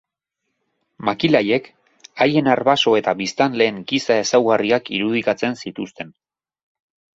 [1.09, 1.67] Makil haiek,
[2.25, 6.15] haien arbaso eta biztanleen giza ezaugarriak irudikatzen zituzten.